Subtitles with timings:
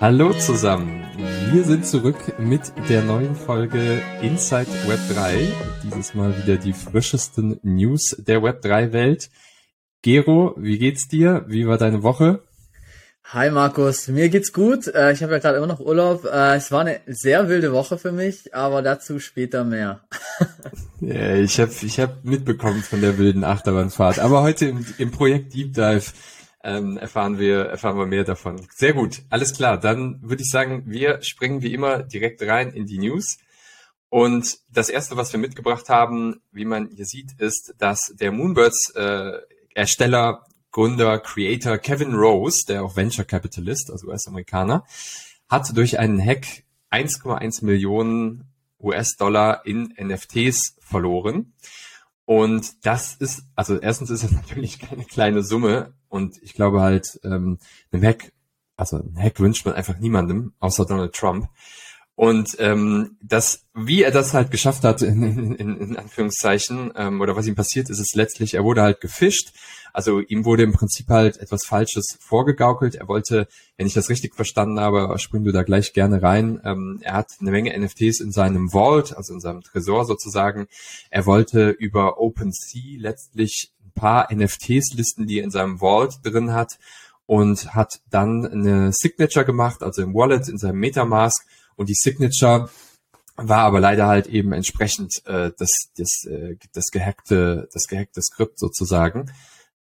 [0.00, 1.04] Hallo zusammen,
[1.52, 5.46] wir sind zurück mit der neuen Folge Inside Web 3.
[5.84, 9.30] Dieses Mal wieder die frischesten News der Web 3 Welt.
[10.02, 11.44] Gero, wie geht's dir?
[11.46, 12.42] Wie war deine Woche?
[13.24, 14.88] Hi Markus, mir geht's gut.
[14.88, 16.24] Äh, ich habe ja gerade immer noch Urlaub.
[16.24, 20.04] Äh, es war eine sehr wilde Woche für mich, aber dazu später mehr.
[21.00, 24.18] ja, ich habe ich hab mitbekommen von der wilden Achterbahnfahrt.
[24.18, 26.12] Aber heute im, im Projekt Deep Dive
[26.62, 28.66] ähm, erfahren wir erfahren wir mehr davon.
[28.74, 29.78] Sehr gut, alles klar.
[29.80, 33.38] Dann würde ich sagen, wir springen wie immer direkt rein in die News.
[34.10, 38.92] Und das erste, was wir mitgebracht haben, wie man hier sieht, ist, dass der Moonbirds
[38.94, 39.38] äh,
[39.74, 44.84] Ersteller, Gründer, Creator Kevin Rose, der auch Venture Capitalist, also US-Amerikaner,
[45.48, 48.44] hat durch einen Hack 1,1 Millionen
[48.80, 51.52] US-Dollar in NFTs verloren.
[52.24, 57.20] Und das ist, also erstens ist das natürlich keine kleine Summe und ich glaube halt,
[57.24, 57.58] ähm,
[57.90, 58.32] einem Hack,
[58.76, 61.48] also ein Hack wünscht man einfach niemandem, außer Donald Trump.
[62.14, 67.36] Und ähm, das, wie er das halt geschafft hat, in, in, in Anführungszeichen, ähm, oder
[67.36, 69.52] was ihm passiert ist, ist letztlich, er wurde halt gefischt.
[69.94, 72.94] Also ihm wurde im Prinzip halt etwas Falsches vorgegaukelt.
[72.94, 73.46] Er wollte,
[73.76, 77.28] wenn ich das richtig verstanden habe, spring du da gleich gerne rein, ähm, er hat
[77.40, 80.66] eine Menge NFTs in seinem Vault, also in seinem Tresor sozusagen.
[81.10, 86.52] Er wollte über OpenSea letztlich ein paar NFTs listen, die er in seinem Vault drin
[86.52, 86.78] hat
[87.26, 91.42] und hat dann eine Signature gemacht, also im Wallet, in seinem Metamask
[91.76, 92.70] und die Signature
[93.36, 98.58] war aber leider halt eben entsprechend äh, das, das, äh, das gehackte, das gehackte Skript
[98.58, 99.30] sozusagen.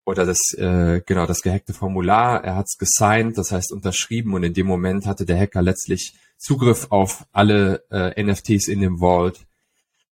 [0.05, 2.43] Oder das äh, genau das gehackte Formular.
[2.43, 4.33] Er hat es gesigned, das heißt unterschrieben.
[4.33, 8.99] Und in dem Moment hatte der Hacker letztlich Zugriff auf alle äh, NFTs in dem
[8.99, 9.46] Vault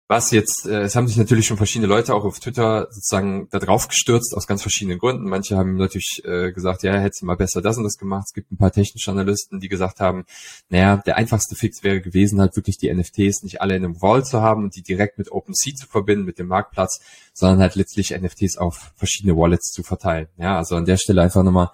[0.08, 3.60] was jetzt, äh, es haben sich natürlich schon verschiedene Leute auch auf Twitter sozusagen da
[3.60, 5.30] drauf gestürzt, aus ganz verschiedenen Gründen.
[5.30, 8.26] Manche haben natürlich äh, gesagt, ja, hätte mal besser das und das gemacht.
[8.28, 10.26] Es gibt ein paar technische Analysten, die gesagt haben,
[10.70, 14.28] naja, der einfachste Fix wäre gewesen, halt wirklich die NFTs nicht alle in einem Vault
[14.28, 17.00] zu haben und die direkt mit OpenSea zu verbinden, mit dem Marktplatz,
[17.34, 20.28] sondern halt letztlich NFTs auf verschiedene Wallets zu verteilen.
[20.38, 21.72] Ja, also an der Stelle einfach nochmal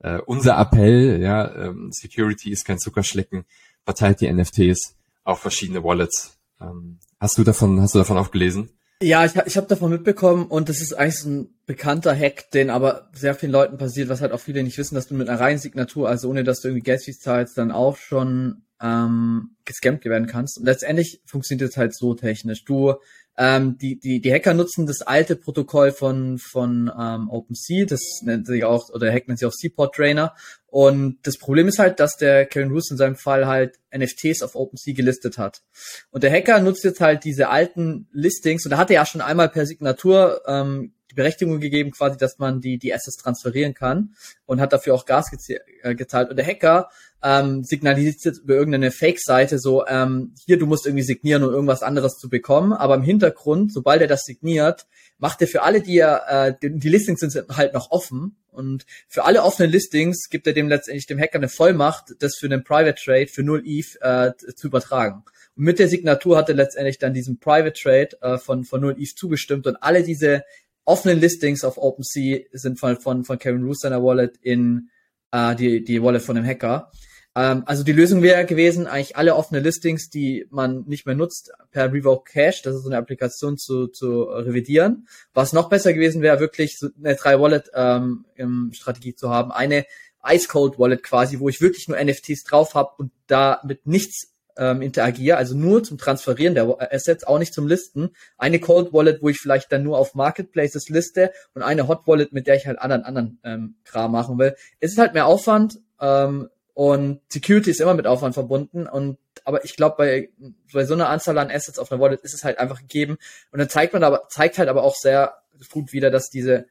[0.00, 3.44] äh, unser Appell, ja, ähm, Security ist kein Zuckerschlecken,
[3.84, 6.38] verteilt die NFTs auf verschiedene Wallets.
[6.60, 8.70] Ähm, Hast du davon, hast du davon auch gelesen?
[9.00, 12.68] Ja, ich, ich habe davon mitbekommen und das ist eigentlich so ein bekannter Hack, den
[12.68, 15.38] aber sehr vielen Leuten passiert, was halt auch viele nicht wissen, dass du mit einer
[15.38, 20.26] reinen Signatur, also ohne dass du irgendwie Geldfees zahlst, dann auch schon ähm, gescampt werden
[20.26, 20.58] kannst.
[20.58, 22.64] Und letztendlich funktioniert es halt so technisch.
[22.64, 22.94] Du
[23.40, 28.48] ähm, die, die, die Hacker nutzen das alte Protokoll von, von ähm, OpenSea, das nennt
[28.48, 30.34] sich auch, oder Hack nennt sich auch Seaport Trainer.
[30.70, 34.54] Und das Problem ist halt, dass der Karen Roos in seinem Fall halt NFTs auf
[34.54, 35.62] OpenSea gelistet hat.
[36.10, 39.22] Und der Hacker nutzt jetzt halt diese alten Listings, und da hat er ja schon
[39.22, 44.14] einmal per Signatur ähm, die Berechtigung gegeben, quasi, dass man die, die Assets transferieren kann
[44.46, 46.30] und hat dafür auch Gas äh, gezahlt.
[46.30, 46.88] Und der Hacker
[47.22, 52.18] ähm, signalisiert über irgendeine Fake-Seite so, ähm, hier, du musst irgendwie signieren, um irgendwas anderes
[52.18, 52.72] zu bekommen.
[52.72, 54.86] Aber im Hintergrund, sobald er das signiert,
[55.18, 58.36] macht er für alle, die er, äh, die, die Listings sind halt noch offen.
[58.50, 62.46] Und für alle offenen Listings gibt er dem letztendlich dem Hacker eine Vollmacht, das für
[62.46, 65.22] einen Private Trade für 0 ETH äh, zu übertragen.
[65.56, 68.96] Und mit der Signatur hat er letztendlich dann diesem Private Trade äh, von, von 0
[68.98, 70.42] ETH zugestimmt und alle diese
[70.88, 74.90] offenen Listings auf OpenSea sind von, von, von Kevin Roos seiner Wallet in
[75.32, 76.90] äh, die, die Wallet von dem Hacker.
[77.36, 81.52] Ähm, also die Lösung wäre gewesen, eigentlich alle offene Listings, die man nicht mehr nutzt,
[81.70, 85.06] per Revoke Cache, das ist so eine Applikation zu, zu revidieren.
[85.34, 88.24] Was noch besser gewesen wäre, wirklich so eine drei Wallet ähm,
[88.72, 89.52] Strategie zu haben.
[89.52, 89.84] Eine
[90.26, 94.32] Ice Cold Wallet quasi, wo ich wirklich nur NFTs drauf habe und da mit nichts
[94.58, 98.10] ähm, interagiere, also nur zum Transferieren der Assets, auch nicht zum Listen.
[98.36, 102.32] Eine Cold Wallet, wo ich vielleicht dann nur auf Marketplaces liste und eine Hot Wallet,
[102.32, 104.54] mit der ich halt anderen anderen ähm, Kram machen will.
[104.80, 106.48] Es ist halt mehr Aufwand, ähm,
[106.78, 108.86] und Security ist immer mit Aufwand verbunden.
[108.86, 110.28] Und aber ich glaube, bei,
[110.72, 113.18] bei so einer Anzahl an Assets auf einer Wallet ist es halt einfach gegeben.
[113.50, 115.38] Und dann zeigt man aber, zeigt halt aber auch sehr
[115.72, 116.66] gut wieder, dass diese,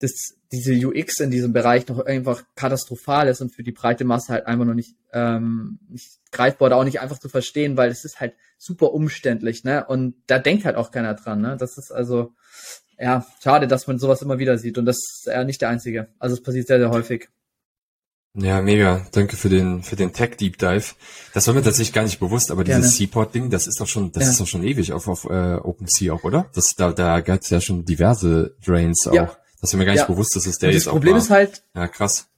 [0.00, 4.32] dass diese UX in diesem Bereich noch einfach katastrophal ist und für die breite Masse
[4.32, 8.04] halt einfach noch nicht, ähm, nicht greifbar oder auch nicht einfach zu verstehen, weil es
[8.04, 9.84] ist halt super umständlich, ne?
[9.86, 11.56] Und da denkt halt auch keiner dran, ne?
[11.58, 12.32] Das ist also,
[12.98, 14.78] ja, schade, dass man sowas immer wieder sieht.
[14.78, 16.08] Und das ist ja nicht der einzige.
[16.18, 17.28] Also es passiert sehr, sehr häufig.
[18.34, 19.06] Ja, mega.
[19.12, 20.94] Danke für den, für den Tech Deep Dive.
[21.34, 22.82] Das war mir tatsächlich gar nicht bewusst, aber Gerne.
[22.82, 24.30] dieses Seaport-Ding, das ist doch schon, das ja.
[24.30, 26.48] ist doch schon ewig auf, auf äh, OpenSea auch, oder?
[26.54, 29.14] Das, da, da gab es ja schon diverse Drains auch.
[29.14, 29.36] Ja.
[29.60, 30.06] Das ist mir gar nicht ja.
[30.06, 31.20] bewusst, dass es der jetzt auch Problem war.
[31.20, 32.28] ist halt, ja, krass.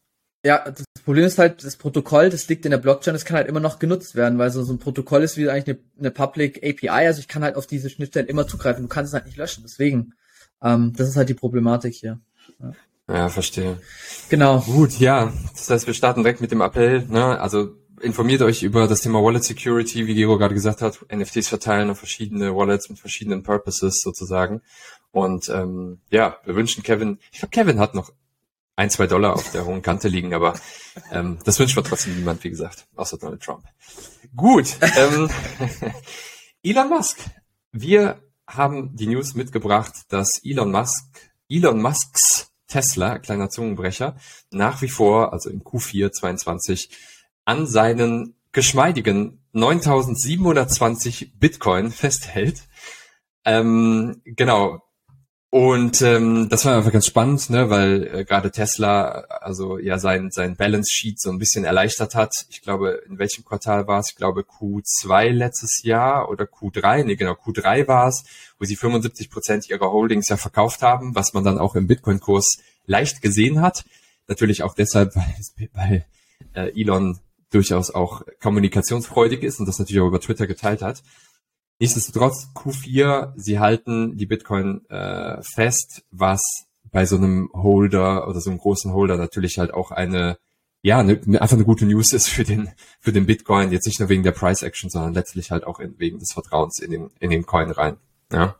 [0.42, 3.48] Ja, das Problem ist halt, das Protokoll, das liegt in der Blockchain, das kann halt
[3.48, 6.58] immer noch genutzt werden, weil so, so ein Protokoll ist wie eigentlich eine, eine Public
[6.64, 9.36] API, also ich kann halt auf diese Schnittstellen immer zugreifen, du kannst es halt nicht
[9.36, 10.14] löschen, deswegen,
[10.62, 12.20] ähm, das ist halt die Problematik hier.
[12.58, 12.72] Ja.
[13.14, 13.78] ja, verstehe.
[14.30, 14.60] Genau.
[14.60, 18.86] Gut, ja, das heißt, wir starten direkt mit dem Appell, ne, also informiert euch über
[18.86, 22.98] das Thema Wallet Security, wie Gero gerade gesagt hat, NFTs verteilen auf verschiedene Wallets mit
[22.98, 24.62] verschiedenen Purposes sozusagen.
[25.12, 28.12] Und ähm, ja, wir wünschen Kevin, ich glaube, Kevin hat noch
[28.76, 30.58] ein, zwei Dollar auf der hohen Kante liegen, aber
[31.12, 33.64] ähm, das wünscht man trotzdem niemand, wie gesagt, außer Donald Trump.
[34.34, 35.28] Gut, ähm,
[36.62, 37.18] Elon Musk.
[37.72, 41.04] Wir haben die News mitgebracht, dass Elon Musk,
[41.48, 44.16] Elon Musks Tesla, kleiner Zungenbrecher,
[44.50, 46.90] nach wie vor, also im Q4 22,
[47.44, 52.62] an seinen geschmeidigen 9720 Bitcoin festhält.
[53.44, 54.82] Ähm, genau,
[55.52, 60.30] und ähm, das war einfach ganz spannend, ne, weil äh, gerade Tesla also ja sein
[60.30, 62.46] sein Balance Sheet so ein bisschen erleichtert hat.
[62.50, 64.10] Ich glaube, in welchem Quartal war es?
[64.10, 68.22] Ich glaube Q2 letztes Jahr oder Q3, nee genau Q3 war es,
[68.60, 72.58] wo sie 75 Prozent ihrer Holdings ja verkauft haben, was man dann auch im Bitcoin-Kurs
[72.86, 73.84] leicht gesehen hat.
[74.28, 76.06] Natürlich auch deshalb, weil, weil
[76.54, 77.18] äh, Elon
[77.50, 81.02] durchaus auch kommunikationsfreudig ist und das natürlich auch über Twitter geteilt hat.
[81.80, 86.42] Nichtsdestotrotz Q4, sie halten die Bitcoin äh, fest, was
[86.92, 90.36] bei so einem Holder oder so einem großen Holder natürlich halt auch eine,
[90.82, 93.98] ja, ne, ne, einfach eine gute News ist für den, für den Bitcoin, jetzt nicht
[93.98, 97.10] nur wegen der Price Action, sondern letztlich halt auch in, wegen des Vertrauens in den,
[97.18, 97.96] in den Coin rein.
[98.30, 98.56] Ja.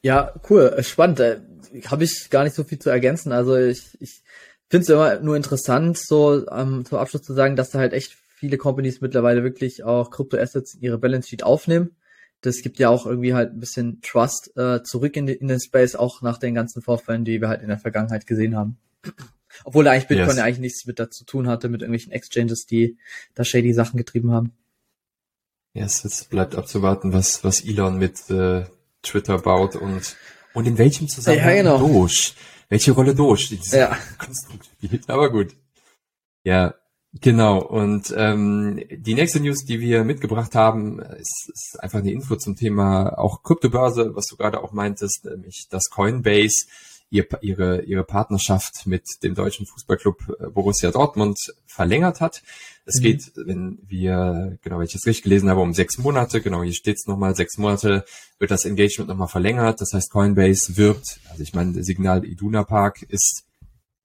[0.00, 1.20] Ja, cool, spannend.
[1.20, 1.40] Äh,
[1.86, 3.32] Habe ich gar nicht so viel zu ergänzen.
[3.32, 4.22] Also ich, ich
[4.70, 8.16] finde es immer nur interessant, so ähm, zum Abschluss zu sagen, dass da halt echt
[8.40, 11.90] viele Companies mittlerweile wirklich auch Kryptoassets in ihre Balance Sheet aufnehmen.
[12.40, 15.60] Das gibt ja auch irgendwie halt ein bisschen Trust äh, zurück in, die, in den
[15.60, 18.78] Space, auch nach den ganzen Vorfällen, die wir halt in der Vergangenheit gesehen haben.
[19.64, 20.36] Obwohl eigentlich Bitcoin yes.
[20.38, 22.96] ja eigentlich nichts mit dazu tun hatte, mit irgendwelchen Exchanges, die
[23.34, 24.54] da shady Sachen getrieben haben.
[25.74, 28.64] Yes, jetzt bleibt abzuwarten, was, was Elon mit äh,
[29.02, 30.16] Twitter baut und,
[30.54, 31.78] und in welchem Zusammenhang ja, genau.
[31.78, 32.32] Doge.
[32.70, 33.98] Welche Rolle Doge in diesem ja.
[34.18, 35.10] Konstrukt spielt.
[35.10, 35.54] Aber gut.
[36.42, 36.74] Ja,
[37.12, 42.36] Genau, und ähm, die nächste News, die wir mitgebracht haben, ist, ist einfach eine Info
[42.36, 46.66] zum Thema auch Kryptobörse, was du gerade auch meintest, nämlich dass Coinbase
[47.10, 51.36] ihr, ihre, ihre Partnerschaft mit dem deutschen Fußballclub äh, Borussia Dortmund
[51.66, 52.42] verlängert hat.
[52.84, 53.02] Es mhm.
[53.02, 56.72] geht, wenn wir, genau, wenn ich es richtig gelesen habe, um sechs Monate, genau, hier
[56.72, 58.04] steht es nochmal, sechs Monate
[58.38, 59.80] wird das Engagement nochmal verlängert.
[59.80, 63.42] Das heißt, Coinbase wirbt, also ich meine, Signal Iduna Park ist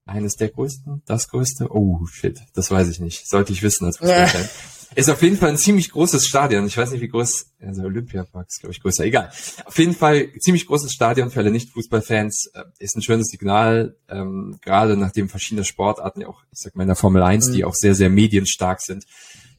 [0.06, 1.04] eines der größten?
[1.06, 1.68] Das größte?
[1.70, 2.40] Oh, shit.
[2.54, 3.28] Das weiß ich nicht.
[3.28, 4.50] Sollte ich wissen als Fußballfan.
[4.96, 6.66] Ist auf jeden Fall ein ziemlich großes Stadion.
[6.68, 9.04] Ich weiß nicht, wie groß, also Olympiapark ist, glaube ich, größer.
[9.04, 9.30] Egal.
[9.66, 12.52] Auf jeden Fall ziemlich großes Stadion für alle Nicht-Fußballfans.
[12.54, 16.84] Äh, ist ein schönes Signal, ähm, gerade nachdem verschiedene Sportarten, ja auch, ich sag mal
[16.84, 17.54] in der Formel 1, mhm.
[17.54, 19.06] die auch sehr, sehr medienstark sind,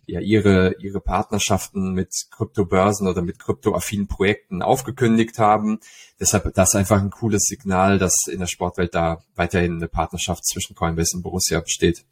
[0.07, 5.81] ja ihre, ihre Partnerschaften mit Kryptobörsen oder mit kryptoaffinen Projekten aufgekündigt haben.
[6.21, 10.75] Deshalb das einfach ein cooles Signal, dass in der Sportwelt da weiterhin eine Partnerschaft zwischen
[10.75, 12.05] Coinbase und Borussia besteht.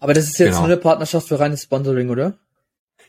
[0.00, 0.60] Aber das ist jetzt genau.
[0.60, 2.38] nur eine Partnerschaft für reines Sponsoring, oder?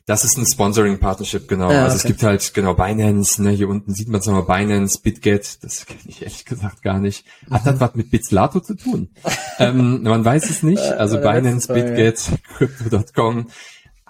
[0.05, 1.71] Das ist ein Sponsoring-Partnership, genau.
[1.71, 4.99] Ja, also es gibt halt, genau, Binance, ne, hier unten sieht man es nochmal, Binance,
[5.01, 7.25] BitGet, das kenne ich ehrlich gesagt gar nicht.
[7.49, 9.11] Hat das was mit Bitslato zu tun?
[9.59, 10.83] ähm, man weiß es nicht.
[11.03, 13.47] Also Binance, BitGet, Crypto.com,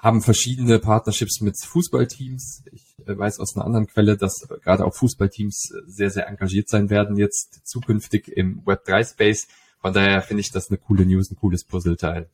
[0.04, 2.64] haben verschiedene Partnerships mit Fußballteams.
[2.74, 6.68] Ich äh, weiß aus einer anderen Quelle, dass gerade auch Fußballteams äh, sehr, sehr engagiert
[6.68, 9.48] sein werden jetzt zukünftig im Web3-Space.
[9.80, 12.30] Von daher finde ich das eine coole News, ein cooles Puzzleteil.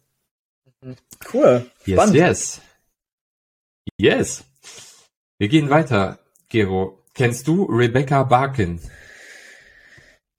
[1.32, 1.70] Cool.
[1.86, 2.16] Yes, Spannend.
[2.16, 2.62] yes.
[3.98, 4.44] Yes.
[5.38, 7.04] Wir gehen weiter, Gero.
[7.14, 8.80] Kennst du Rebecca Barkin?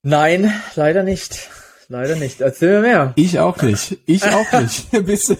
[0.03, 1.51] Nein, leider nicht.
[1.91, 2.41] Leider nicht.
[2.41, 3.13] Erzähl mir mehr.
[3.17, 3.99] Ich auch nicht.
[4.07, 4.91] Ich auch nicht.
[5.07, 5.37] bis,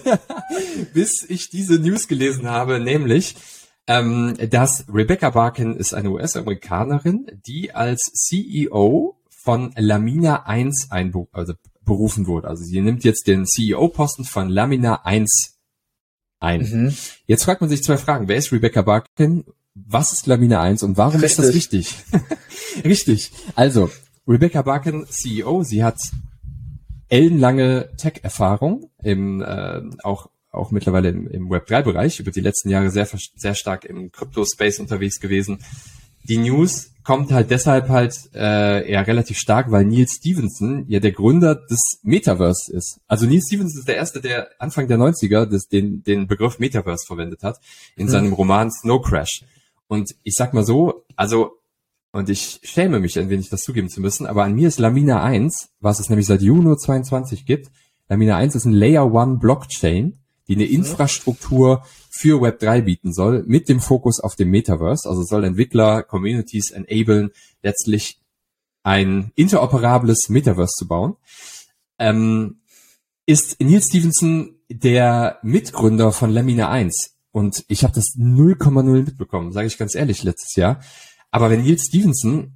[0.93, 3.37] bis ich diese News gelesen habe, nämlich,
[3.87, 11.53] ähm, dass Rebecca Barkin ist eine US-Amerikanerin, die als CEO von Lamina 1 einberufen also
[11.85, 12.49] berufen wurde.
[12.49, 15.57] Also sie nimmt jetzt den CEO-Posten von Lamina 1
[16.41, 16.61] ein.
[16.61, 16.95] Mhm.
[17.27, 18.27] Jetzt fragt man sich zwei Fragen.
[18.27, 19.45] Wer ist Rebecca Barkin?
[19.73, 21.29] Was ist Lamina 1 und warum Richtig.
[21.29, 21.95] ist das wichtig?
[22.83, 23.31] Richtig.
[23.55, 23.89] Also,
[24.27, 25.97] Rebecca Barkin, CEO, sie hat
[27.11, 33.07] ellenlange Tech-Erfahrung im äh, auch auch mittlerweile im, im Web3-Bereich, über die letzten Jahre sehr,
[33.35, 35.59] sehr stark im Crypto-Space unterwegs gewesen.
[36.27, 41.13] Die News kommt halt deshalb halt äh, eher relativ stark, weil Neil Stevenson ja der
[41.13, 42.99] Gründer des Metaverse ist.
[43.07, 47.05] Also Neil Stevenson ist der Erste, der Anfang der 90er des, den, den Begriff Metaverse
[47.07, 47.59] verwendet hat
[47.95, 48.11] in mhm.
[48.11, 49.45] seinem Roman Snow Crash.
[49.87, 51.60] Und ich sag mal so, also
[52.11, 55.23] und ich schäme mich ein wenig, das zugeben zu müssen, aber an mir ist Lamina
[55.23, 57.71] 1, was es nämlich seit Juni 22 gibt,
[58.11, 60.17] Lamina 1 ist ein Layer One Blockchain,
[60.49, 60.73] die eine mhm.
[60.73, 65.07] Infrastruktur für Web 3 bieten soll, mit dem Fokus auf dem Metaverse.
[65.07, 67.31] Also soll Entwickler, Communities enablen,
[67.63, 68.19] letztlich
[68.83, 71.15] ein interoperables Metaverse zu bauen.
[71.99, 72.59] Ähm,
[73.25, 77.15] ist Neil Stevenson der Mitgründer von Lamina 1.
[77.31, 80.81] Und ich habe das 0,0 mitbekommen, sage ich ganz ehrlich, letztes Jahr.
[81.31, 82.53] Aber wenn Neil Stevenson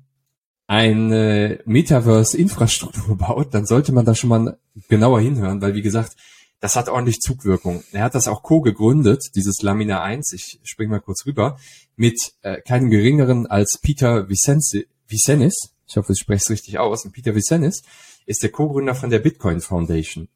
[0.67, 4.58] eine Metaverse-Infrastruktur baut, dann sollte man da schon mal
[4.89, 6.15] genauer hinhören, weil wie gesagt,
[6.60, 7.84] das hat ordentlich Zugwirkung.
[7.91, 11.58] Er hat das auch co-gegründet, dieses Lamina 1, ich springe mal kurz rüber,
[11.96, 15.53] mit äh, keinem geringeren als Peter Vicenzi, Vicenis,
[15.88, 17.84] ich hoffe, ich spreche es richtig aus, und Peter Vicenis
[18.25, 20.27] ist der Co-Gründer von der Bitcoin Foundation.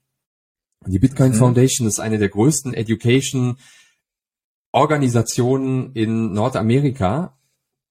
[0.85, 1.35] Und die Bitcoin mhm.
[1.37, 3.57] Foundation ist eine der größten Education
[4.71, 7.38] Organisationen in Nordamerika.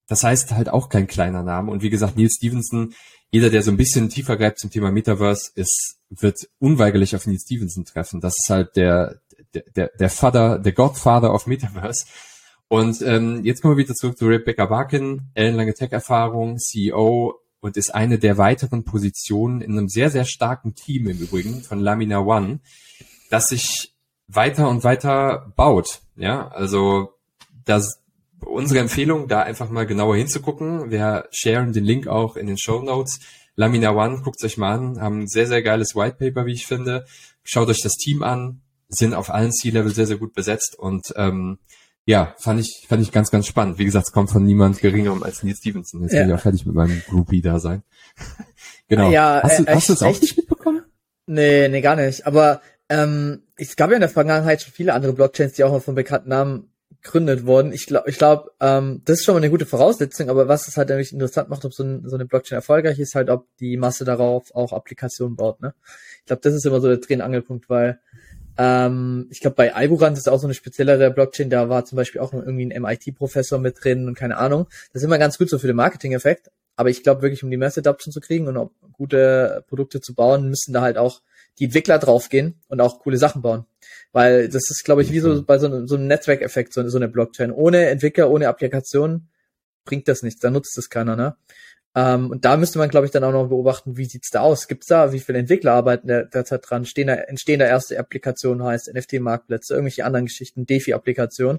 [0.09, 1.71] Das heißt halt auch kein kleiner Name.
[1.71, 2.95] Und wie gesagt, Neil Stevenson,
[3.31, 7.39] jeder, der so ein bisschen tiefer greift zum Thema Metaverse, ist, wird unweigerlich auf Neil
[7.39, 8.21] Stevenson treffen.
[8.21, 9.21] Das ist halt der,
[9.77, 12.07] der, der Vater, der Godfather of Metaverse.
[12.69, 17.95] Und ähm, jetzt kommen wir wieder zurück zu Rebecca Barkin, ellenlange Tech-Erfahrung, CEO und ist
[17.95, 22.61] eine der weiteren Positionen in einem sehr, sehr starken Team im Übrigen von Lamina One,
[23.31, 23.95] das sich
[24.27, 26.01] weiter und weiter baut.
[26.17, 27.15] Ja, also
[27.65, 28.01] das
[28.45, 30.91] unsere Empfehlung, da einfach mal genauer hinzugucken.
[30.91, 33.21] Wir sharen den Link auch in den Show Notes.
[33.57, 36.67] Lamina One, guckt euch mal an, haben ein sehr, sehr geiles White Paper, wie ich
[36.67, 37.05] finde.
[37.43, 41.59] Schaut euch das Team an, sind auf allen C-Level sehr, sehr gut besetzt und ähm,
[42.09, 43.79] ja, fand ich, fand ich ganz, ganz spannend.
[43.79, 46.03] Wie gesagt, es kommt von niemand geringerem als Neil Stevenson.
[46.03, 46.21] Jetzt ja.
[46.21, 47.83] bin ich auch fertig mit meinem Groupie da sein.
[48.89, 49.11] genau.
[49.11, 50.85] Ja, hast du, äh, hast du es auch nicht mitbekommen?
[51.27, 52.27] Nee, nee, gar nicht.
[52.27, 55.83] Aber ähm, es gab ja in der Vergangenheit schon viele andere Blockchains, die auch noch
[55.83, 57.73] von bekannten Namen gegründet wurden.
[57.73, 60.77] Ich glaube, ich glaube, ähm, das ist schon mal eine gute Voraussetzung, aber was es
[60.77, 63.77] halt nämlich interessant macht, ob so, ein, so eine Blockchain erfolgreich ist, halt, ob die
[63.77, 65.61] Masse darauf auch Applikationen baut.
[65.61, 65.75] Ne?
[66.21, 68.01] Ich glaube, das ist immer so der Dreh- Angelpunkt, weil
[68.59, 72.21] ähm, ich glaube, bei Algorand ist auch so eine speziellere Blockchain, da war zum Beispiel
[72.21, 74.67] auch irgendwie ein MIT-Professor mit drin und keine Ahnung.
[74.93, 76.51] Das ist immer ganz gut so für den Marketing-Effekt.
[76.75, 80.49] Aber ich glaube wirklich, um die Mass-Adoption zu kriegen und um gute Produkte zu bauen,
[80.49, 81.23] müssen da halt auch
[81.59, 83.67] die Entwickler draufgehen und auch coole Sachen bauen.
[84.13, 87.09] Weil das ist, glaube ich, wie so bei so, so einem Netzwerkeffekt, so, so eine
[87.09, 87.53] Blockchain.
[87.53, 89.29] Ohne Entwickler, ohne Applikation
[89.85, 91.37] bringt das nichts, da nutzt es keiner, ne?
[91.99, 94.69] Ähm, und da müsste man, glaube ich, dann auch noch beobachten, wie sieht's da aus?
[94.69, 96.87] Gibt's da, wie viele Entwickler arbeiten der, derzeit dran?
[96.87, 101.59] Stehen da, entstehen da erste Applikationen, heißt NFT-Marktplätze, irgendwelche anderen Geschichten, DeFi-Applikationen.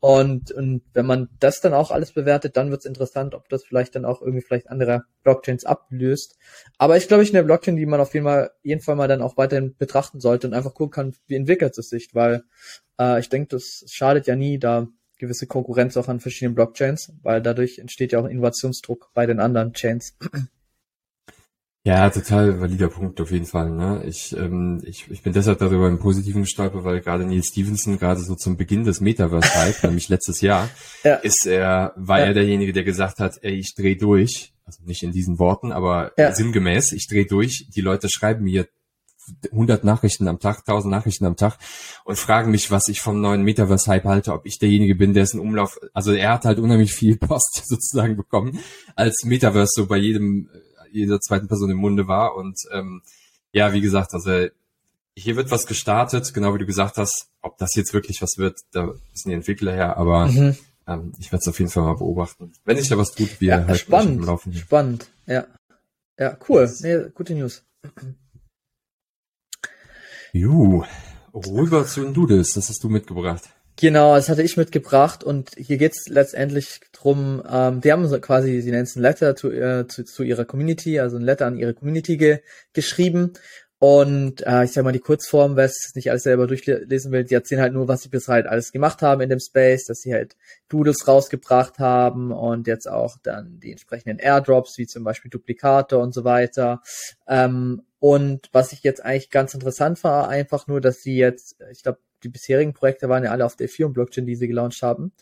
[0.00, 3.94] Und, und wenn man das dann auch alles bewertet, dann wird's interessant, ob das vielleicht
[3.94, 6.38] dann auch irgendwie vielleicht andere Blockchains ablöst.
[6.78, 9.20] Aber ich glaube, ich eine Blockchain, die man auf jeden Fall, jeden Fall mal dann
[9.20, 12.44] auch weiterhin betrachten sollte und einfach gucken kann, wie entwickelt es sich, weil
[12.98, 17.40] äh, ich denke, das schadet ja nie, da gewisse Konkurrenz auch an verschiedenen Blockchains, weil
[17.42, 20.16] dadurch entsteht ja auch Innovationsdruck bei den anderen Chains.
[21.86, 23.70] Ja, total valider Punkt auf jeden Fall.
[23.70, 24.02] Ne?
[24.06, 28.20] Ich, ähm, ich, ich bin deshalb darüber im Positiven gestolpert, weil gerade Neil Stevenson gerade
[28.20, 30.70] so zum Beginn des Metaverse-Hype, nämlich letztes Jahr,
[31.02, 31.16] ja.
[31.16, 32.26] ist er, war ja.
[32.26, 34.54] er derjenige, der gesagt hat, ey, ich dreh durch.
[34.64, 36.32] Also nicht in diesen Worten, aber ja.
[36.32, 37.66] sinngemäß, ich dreh durch.
[37.76, 38.66] Die Leute schreiben mir
[39.50, 41.58] 100 Nachrichten am Tag, 1000 Nachrichten am Tag
[42.04, 45.34] und fragen mich, was ich vom neuen Metaverse-Hype halte, ob ich derjenige bin, der es
[45.34, 48.58] in Umlauf, also er hat halt unheimlich viel Post sozusagen bekommen,
[48.96, 50.58] als Metaverse so bei jedem, äh,
[50.92, 53.02] jeder zweiten Person im Munde war und ähm,
[53.52, 54.48] ja, wie gesagt, also
[55.16, 58.58] hier wird was gestartet, genau wie du gesagt hast, ob das jetzt wirklich was wird,
[58.72, 60.56] da sind die Entwickler her, aber mhm.
[60.86, 62.52] ähm, ich werde es auf jeden Fall mal beobachten.
[62.64, 64.52] Wenn sich da was tut, wir ja, halt spannend, im Laufen.
[64.52, 65.46] Spannend, ja.
[66.18, 66.72] Ja, cool.
[66.80, 67.64] Nee, gute News.
[70.34, 70.82] Juhu,
[71.32, 73.44] rüber zu den Doodles, das hast du mitgebracht.
[73.76, 77.40] Genau, das hatte ich mitgebracht und hier geht's letztendlich drum.
[77.48, 80.44] ähm, die haben so quasi, sie nennen es ein Letter zu, äh, zu, zu ihrer
[80.44, 82.40] Community, also ein Letter an ihre Community ge
[82.72, 83.34] geschrieben
[83.78, 87.34] und äh, ich sag mal die Kurzform, wer es nicht alles selber durchlesen will, die
[87.34, 90.14] erzählen halt nur, was sie bis halt alles gemacht haben in dem Space, dass sie
[90.14, 90.36] halt
[90.68, 96.14] Doodles rausgebracht haben und jetzt auch dann die entsprechenden Airdrops, wie zum Beispiel Duplikator und
[96.14, 96.82] so weiter.
[97.26, 101.82] Ähm, und was ich jetzt eigentlich ganz interessant war, einfach nur, dass sie jetzt, ich
[101.82, 105.12] glaube, die bisherigen Projekte waren ja alle auf der Ethereum-Blockchain, die sie gelauncht haben.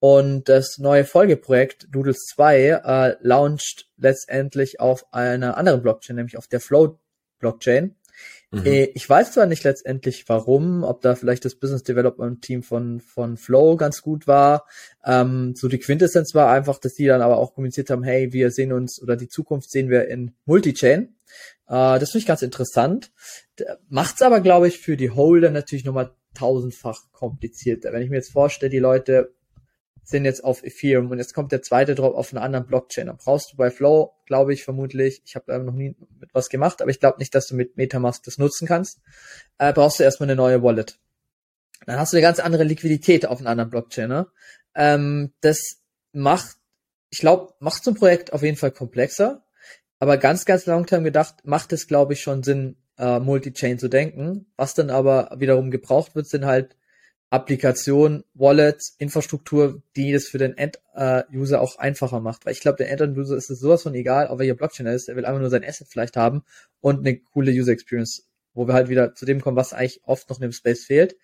[0.00, 6.46] Und das neue Folgeprojekt Doodles 2 äh, launcht letztendlich auf einer anderen Blockchain, nämlich auf
[6.46, 6.98] der Flow
[7.38, 7.94] Blockchain.
[8.50, 8.64] Mhm.
[8.64, 13.00] Äh, ich weiß zwar nicht letztendlich warum, ob da vielleicht das Business Development Team von,
[13.00, 14.66] von Flow ganz gut war.
[15.04, 18.50] Ähm, so die Quintessenz war einfach, dass die dann aber auch kommuniziert haben, hey, wir
[18.50, 21.16] sehen uns oder die Zukunft sehen wir in Multichain.
[21.66, 23.12] Äh, das finde ich ganz interessant.
[23.88, 27.92] Macht's aber, glaube ich, für die Holder natürlich nochmal tausendfach komplizierter.
[27.92, 29.34] Wenn ich mir jetzt vorstelle, die Leute
[30.08, 33.08] sind jetzt auf Ethereum und jetzt kommt der zweite Drop auf einer anderen Blockchain.
[33.08, 36.48] Dann brauchst du bei Flow, glaube ich, vermutlich, ich habe da noch nie mit was
[36.48, 39.00] gemacht, aber ich glaube nicht, dass du mit Metamask das nutzen kannst,
[39.58, 40.98] äh, brauchst du erstmal eine neue Wallet.
[41.84, 44.08] Dann hast du eine ganz andere Liquidität auf einer anderen Blockchain.
[44.08, 44.26] Ne?
[44.74, 46.56] Ähm, das macht,
[47.10, 49.44] ich glaube, macht so ein Projekt auf jeden Fall komplexer,
[49.98, 53.88] aber ganz, ganz long term gedacht, macht es, glaube ich, schon Sinn, äh, Multi-Chain zu
[53.88, 54.46] denken.
[54.56, 56.77] Was dann aber wiederum gebraucht wird, sind halt
[57.30, 62.46] Applikation, Wallets, Infrastruktur, die das für den End-User äh, auch einfacher macht.
[62.46, 65.08] Weil ich glaube, der End-User ist es sowas von egal, auf welcher Blockchain er ist.
[65.08, 66.42] Er will einfach nur sein Asset vielleicht haben
[66.80, 70.30] und eine coole User Experience, wo wir halt wieder zu dem kommen, was eigentlich oft
[70.30, 71.16] noch in dem Space fehlt.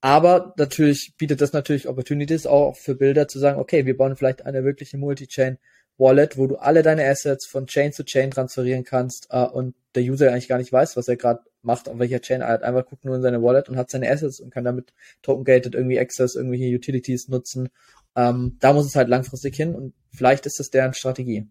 [0.00, 4.46] Aber natürlich bietet das natürlich Opportunities auch für Bilder zu sagen, okay, wir bauen vielleicht
[4.46, 5.58] eine wirkliche Multi-Chain
[5.98, 10.04] Wallet, wo du alle deine Assets von Chain zu Chain transferieren kannst äh, und der
[10.04, 12.40] User eigentlich gar nicht weiß, was er gerade macht, auf welcher Chain.
[12.40, 14.92] Er hat einfach guckt nur in seine Wallet und hat seine Assets und kann damit
[15.22, 17.68] token-gated irgendwie Access, irgendwelche Utilities nutzen.
[18.14, 21.48] Ähm, da muss es halt langfristig hin und vielleicht ist das deren Strategie.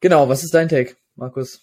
[0.00, 1.60] Genau, was ist dein Take, Markus?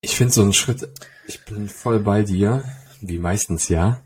[0.00, 0.88] Ich finde so einen Schritt,
[1.26, 2.64] ich bin voll bei dir,
[3.00, 4.02] wie meistens ja.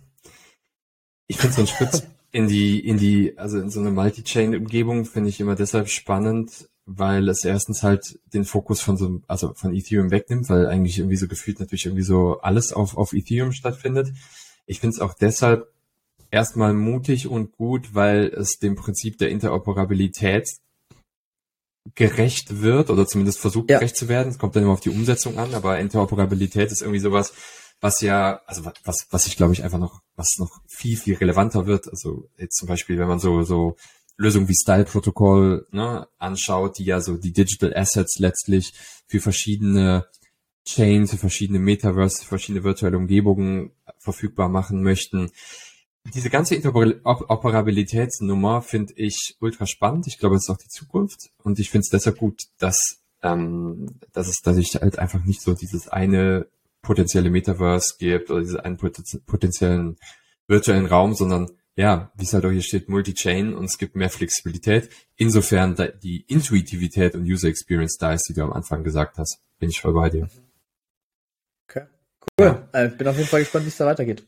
[1.26, 5.28] Ich finde so einen Schritt in die, in die, also in so eine Multi-Chain-Umgebung finde
[5.28, 10.10] ich immer deshalb spannend, weil es erstens halt den Fokus von so, also von Ethereum
[10.10, 14.12] wegnimmt, weil eigentlich irgendwie so gefühlt natürlich irgendwie so alles auf, auf Ethereum stattfindet.
[14.66, 15.72] Ich finde es auch deshalb
[16.32, 20.48] erstmal mutig und gut, weil es dem Prinzip der Interoperabilität
[21.94, 23.78] gerecht wird oder zumindest versucht ja.
[23.78, 24.30] gerecht zu werden.
[24.30, 27.32] Es kommt dann immer auf die Umsetzung an, aber Interoperabilität ist irgendwie sowas,
[27.84, 31.66] was ja, also was, was ich glaube ich einfach noch, was noch viel, viel relevanter
[31.66, 31.86] wird.
[31.86, 33.76] Also jetzt zum Beispiel, wenn man so, so
[34.16, 38.72] Lösungen wie Style Protocol ne, anschaut, die ja so die Digital Assets letztlich
[39.06, 40.06] für verschiedene
[40.64, 45.30] Chains, für verschiedene Metaverse, für verschiedene virtuelle Umgebungen verfügbar machen möchten.
[46.14, 50.06] Diese ganze Interoperabilitätsnummer finde ich ultra spannend.
[50.06, 51.32] Ich glaube, es ist auch die Zukunft.
[51.42, 52.78] Und ich finde es deshalb gut, dass,
[53.22, 56.46] ähm, dass es dadurch halt einfach nicht so dieses eine
[56.84, 59.96] potenzielle Metaverse gibt oder diesen einen potenziellen
[60.46, 64.10] virtuellen Raum, sondern ja, wie es halt auch hier steht, Multi-Chain und es gibt mehr
[64.10, 64.90] Flexibilität.
[65.16, 69.70] Insofern die Intuitivität und User Experience da ist, die du am Anfang gesagt hast, bin
[69.70, 70.28] ich voll bei dir.
[71.68, 71.86] Okay,
[72.38, 72.46] cool.
[72.46, 72.68] Ja.
[72.72, 74.24] Äh, bin auf jeden Fall gespannt, wie es da weitergeht.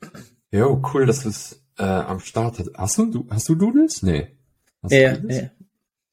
[0.50, 2.70] Jo, cool, dass du es äh, am Start hast.
[2.76, 4.02] Hast du, hast du Doodles?
[4.02, 4.28] Nee.
[4.82, 5.50] Hast ja, ja.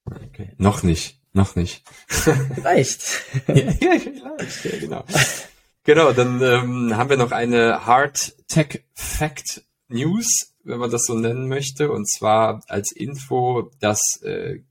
[0.05, 0.51] Okay.
[0.57, 1.83] Noch nicht, noch nicht.
[2.07, 3.03] Vielleicht.
[3.47, 5.05] ja, ja, vielleicht, ja, genau.
[5.85, 11.13] Genau, dann ähm, haben wir noch eine Hard Tech Fact News, wenn man das so
[11.13, 14.61] nennen möchte, und zwar als Info, dass äh,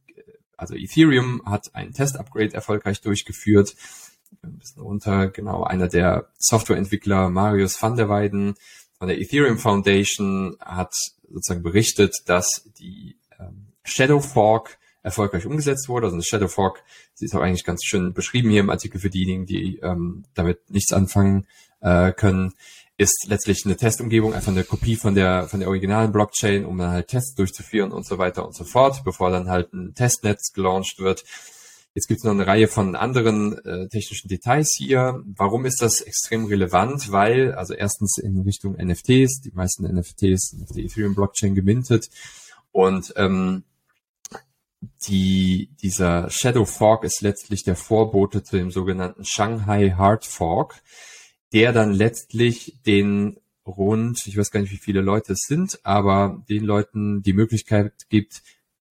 [0.57, 3.75] also Ethereum hat ein Test-Upgrade erfolgreich durchgeführt.
[4.43, 8.55] Ein bisschen runter, genau, einer der Softwareentwickler, Marius van der Weiden
[8.99, 10.95] von der Ethereum Foundation, hat
[11.29, 16.07] sozusagen berichtet, dass die ähm, Shadow Fork erfolgreich umgesetzt wurde.
[16.07, 16.83] Also eine Shadow Fork,
[17.15, 20.71] sie ist auch eigentlich ganz schön beschrieben hier im Artikel für diejenigen, die ähm, damit
[20.71, 21.47] nichts anfangen
[21.81, 22.53] äh, können,
[22.99, 26.91] ist letztlich eine Testumgebung, einfach eine Kopie von der von der originalen Blockchain, um dann
[26.91, 30.99] halt Tests durchzuführen und so weiter und so fort, bevor dann halt ein Testnetz gelauncht
[30.99, 31.25] wird.
[31.95, 35.23] Jetzt gibt es noch eine Reihe von anderen äh, technischen Details hier.
[35.27, 37.13] Warum ist das extrem relevant?
[37.13, 42.09] Weil, also erstens in Richtung NFTs, die meisten NFTs sind auf der Ethereum Blockchain gemintet
[42.71, 43.65] und ähm,
[45.07, 50.83] die, dieser Shadow Fork ist letztlich der Vorbote zu dem sogenannten Shanghai Hard Fork,
[51.53, 56.43] der dann letztlich den rund, ich weiß gar nicht, wie viele Leute es sind, aber
[56.49, 58.43] den Leuten die Möglichkeit gibt,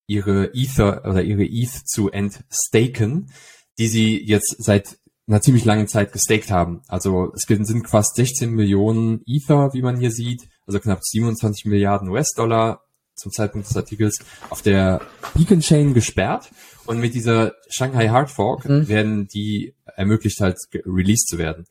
[0.07, 3.31] ihre Ether oder ihre ETH zu entstaken,
[3.77, 6.81] die sie jetzt seit einer ziemlich langen Zeit gestaked haben.
[6.87, 12.09] Also es sind fast 16 Millionen Ether, wie man hier sieht, also knapp 27 Milliarden
[12.09, 12.83] US-Dollar
[13.15, 14.19] zum Zeitpunkt des Artikels
[14.49, 15.01] auf der
[15.33, 16.49] Beacon Chain gesperrt
[16.85, 18.87] und mit dieser Shanghai Hard Fork mhm.
[18.87, 21.65] werden die ermöglicht halt released zu werden.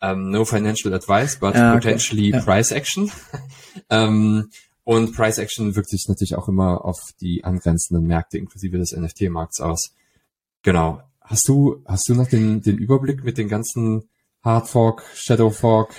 [0.00, 2.44] Um, ähm, no financial advice, but ja, potentially okay.
[2.44, 3.04] price action.
[3.04, 3.10] um,
[3.90, 4.50] ähm,
[4.88, 9.60] und Price Action wirkt sich natürlich auch immer auf die angrenzenden Märkte inklusive des NFT-Markts
[9.60, 9.92] aus.
[10.62, 11.02] Genau.
[11.20, 14.08] Hast du, hast du noch den, den Überblick mit den ganzen
[14.42, 15.94] Hard Fork, Shadow Fork,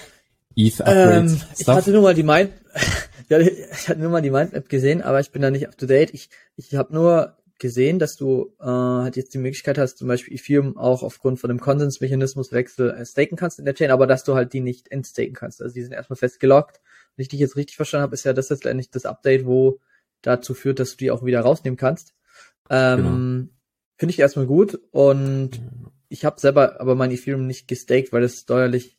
[0.55, 2.51] ETH Upgrade ähm, Ich hatte nur mal die Mind,
[3.29, 5.85] ja, ich hatte nur mal die Mindmap gesehen, aber ich bin da nicht up to
[5.85, 6.13] date.
[6.13, 10.33] Ich, ich habe nur gesehen, dass du äh, halt jetzt die Möglichkeit hast, zum Beispiel
[10.33, 14.23] Ethereum auch aufgrund von dem Konsensmechanismus Wechsel äh, staken kannst in der Chain, aber dass
[14.23, 15.61] du halt die nicht entstaken kannst.
[15.61, 16.81] Also die sind erstmal festgelockt.
[17.15, 19.79] Wenn ich dich jetzt richtig verstanden habe, ist ja das jetzt letztendlich das Update, wo
[20.21, 22.13] dazu führt, dass du die auch wieder rausnehmen kannst.
[22.69, 23.09] Ähm, genau.
[23.97, 25.61] Finde ich erstmal gut und
[26.07, 28.98] ich habe selber aber mein Ethereum nicht gestaked, weil es steuerlich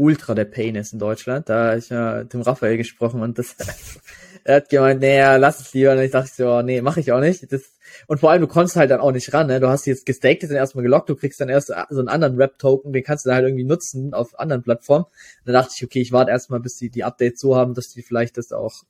[0.00, 1.48] ultra der Pain ist in Deutschland.
[1.48, 3.54] Da ich ja mit dem Raphael gesprochen und das
[4.44, 5.92] er hat gemeint, naja, lass es lieber.
[5.92, 7.52] Und ich dachte so, nee, mache ich auch nicht.
[7.52, 7.62] Das,
[8.06, 9.48] und vor allem, du kommst halt dann auch nicht ran.
[9.48, 9.60] Ne?
[9.60, 12.92] Du hast jetzt gestaked, dann erstmal gelockt, du kriegst dann erst so einen anderen Rap-Token,
[12.92, 15.04] den kannst du dann halt irgendwie nutzen auf anderen Plattformen.
[15.44, 18.02] dann dachte ich, okay, ich warte erstmal, bis die die Updates so haben, dass die
[18.02, 18.84] vielleicht das auch,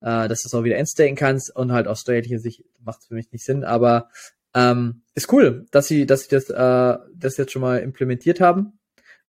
[0.00, 3.06] äh, dass du es auch wieder instaken kannst und halt aus steuerlicher Sicht macht es
[3.06, 3.64] für mich nicht Sinn.
[3.64, 4.10] Aber
[4.54, 8.78] ähm, ist cool, dass sie, dass sie das, äh, das jetzt schon mal implementiert haben.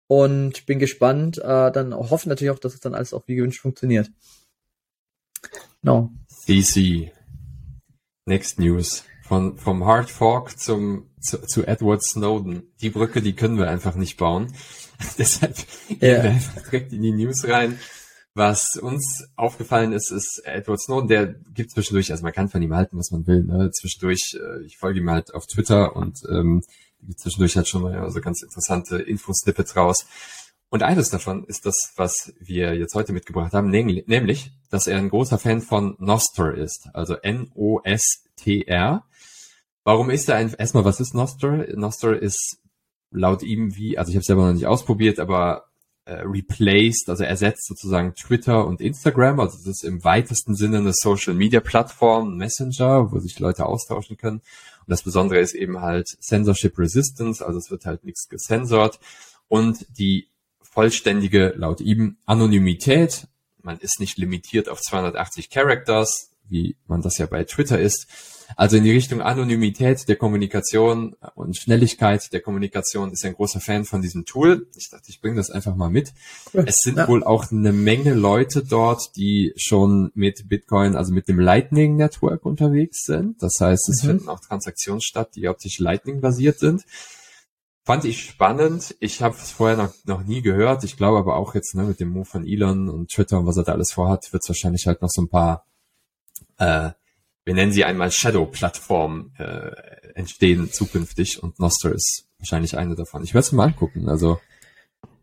[0.08, 3.62] Und bin gespannt, äh, dann hoffen natürlich auch, dass es dann alles auch wie gewünscht
[3.62, 4.12] funktioniert.
[5.82, 6.12] No.
[6.28, 7.12] CC.
[8.26, 9.04] Next News.
[9.24, 12.64] Von, vom Hard Fork zum, zu, zu Edward Snowden.
[12.82, 14.54] Die Brücke, die können wir einfach nicht bauen.
[15.18, 15.56] Deshalb
[15.90, 15.98] yeah.
[15.98, 17.80] gehen wir einfach direkt in die News rein.
[18.36, 22.74] Was uns aufgefallen ist, ist Edward Snowden, der gibt zwischendurch, also man kann von ihm
[22.74, 23.70] halten, was man will, ne?
[23.72, 26.64] Zwischendurch, äh, ich folge ihm halt auf Twitter und ähm,
[27.16, 30.06] zwischendurch halt schon mal so ganz interessante Infosnippets raus.
[30.70, 35.10] Und eines davon ist das, was wir jetzt heute mitgebracht haben, nämlich, dass er ein
[35.10, 39.04] großer Fan von Nostr ist, also N-O-S-T-R.
[39.84, 41.68] Warum ist er ein, erstmal, was ist Nostr?
[41.76, 42.58] Nostr ist
[43.12, 45.66] laut ihm wie, also ich habe selber noch nicht ausprobiert, aber
[46.06, 50.94] äh, replaced, also ersetzt sozusagen Twitter und Instagram, also das ist im weitesten Sinne eine
[50.94, 54.42] Social Media Plattform, Messenger, wo sich Leute austauschen können.
[54.86, 59.00] Und das Besondere ist eben halt Censorship Resistance, also es wird halt nichts gesensort
[59.48, 60.28] und die
[60.62, 63.28] vollständige, laut ihm, Anonymität.
[63.62, 68.08] Man ist nicht limitiert auf 280 Characters, wie man das ja bei Twitter ist.
[68.56, 73.86] Also in die Richtung Anonymität der Kommunikation und Schnelligkeit der Kommunikation ist ein großer Fan
[73.86, 74.68] von diesem Tool.
[74.76, 76.14] Ich dachte, ich bringe das einfach mal mit.
[76.54, 77.08] Es sind ja.
[77.08, 82.46] wohl auch eine Menge Leute dort, die schon mit Bitcoin, also mit dem Lightning Network
[82.46, 83.42] unterwegs sind.
[83.42, 84.08] Das heißt, es mhm.
[84.08, 86.84] finden auch Transaktionen statt, die optisch Lightning basiert sind.
[87.86, 88.96] Fand ich spannend.
[89.02, 90.86] Ich habe es vorher noch, noch nie gehört.
[90.86, 93.58] Ich glaube aber auch jetzt ne, mit dem Move von Elon und Twitter und was
[93.58, 95.66] er da alles vorhat, wird es wahrscheinlich halt noch so ein paar
[96.60, 96.92] äh,
[97.46, 99.72] wir nennen sie einmal Shadow-Plattformen äh,
[100.16, 103.24] entstehen zukünftig und Nostr ist wahrscheinlich eine davon.
[103.24, 104.10] Ich werde es mal angucken.
[104.10, 104.40] Also,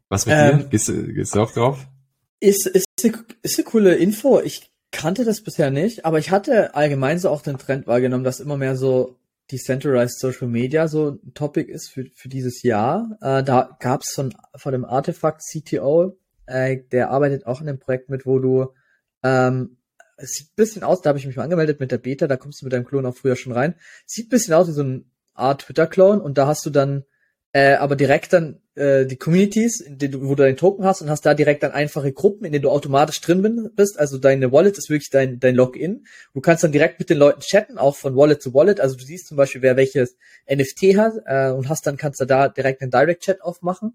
[0.08, 0.64] was mit ähm, dir?
[0.66, 1.86] Gehst, gehst du auch drauf?
[2.40, 4.40] Ist, ist, eine, ist eine coole Info.
[4.40, 8.40] Ich kannte das bisher nicht, aber ich hatte allgemein so auch den Trend wahrgenommen, dass
[8.40, 9.16] immer mehr so
[9.50, 13.16] Decentralized Social Media so ein Topic ist für, für dieses Jahr.
[13.20, 17.78] Äh, da gab es von, von dem Artefakt CTO, äh, der arbeitet auch in dem
[17.78, 18.72] Projekt mit, wo du
[19.22, 19.76] ähm,
[20.20, 22.36] es sieht ein bisschen aus, da habe ich mich mal angemeldet mit der Beta, da
[22.36, 23.74] kommst du mit deinem Klon auch früher schon rein.
[24.06, 27.04] Sieht ein bisschen aus wie so ein Art Twitter-Clone und da hast du dann
[27.52, 31.02] äh, aber direkt dann äh, die Communities, in denen du, wo du deinen Token hast
[31.02, 33.98] und hast da direkt dann einfache Gruppen, in denen du automatisch drin bist.
[33.98, 36.06] Also deine Wallet ist wirklich dein, dein Login.
[36.32, 38.80] Du kannst dann direkt mit den Leuten chatten, auch von Wallet zu Wallet.
[38.80, 40.16] Also du siehst zum Beispiel, wer welches
[40.48, 43.94] NFT hat äh, und hast dann kannst du da direkt einen Direct Chat aufmachen.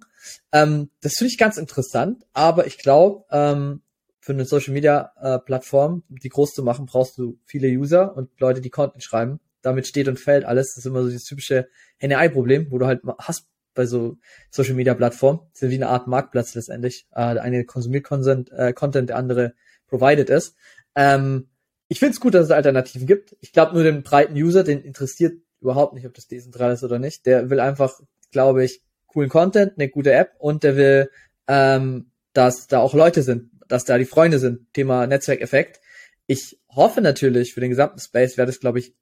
[0.51, 3.81] Ähm, das finde ich ganz interessant, aber ich glaube, ähm,
[4.25, 8.31] für eine Social Media äh, Plattform, die groß zu machen, brauchst du viele User und
[8.39, 9.39] Leute, die Content schreiben.
[9.61, 10.69] Damit steht und fällt alles.
[10.69, 14.17] Das ist immer so dieses typische Henne-Ei-Problem, wo du halt hast bei so
[14.49, 15.41] Social Media Plattformen.
[15.51, 17.05] Das sind wie eine Art Marktplatz letztendlich.
[17.11, 19.53] Äh, der eine konsumiert Content, äh, Content, der andere
[19.85, 20.55] provided ist.
[20.95, 21.49] Ähm,
[21.88, 23.38] ich finde es gut, dass es Alternativen gibt.
[23.41, 26.97] Ich glaube nur den breiten User, den interessiert überhaupt nicht, ob das dezentral ist oder
[26.97, 27.27] nicht.
[27.27, 27.99] Der will einfach,
[28.31, 31.11] glaube ich, coolen Content, eine gute App und der will,
[31.47, 34.73] ähm, dass da auch Leute sind, dass da die Freunde sind.
[34.73, 35.82] Thema Netzwerkeffekt.
[36.28, 38.93] Ich hoffe natürlich, für den gesamten Space wäre das, glaube ich,